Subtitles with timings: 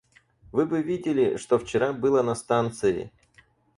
[0.51, 3.11] Вы бы видели, что вчера было на станции!